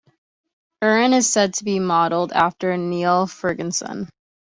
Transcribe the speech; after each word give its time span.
Irwin 0.83 1.13
is 1.13 1.31
said 1.31 1.53
to 1.53 1.63
be 1.63 1.77
modelled 1.77 2.31
after 2.31 2.75
Niall 2.75 3.27
Ferguson. 3.27 4.09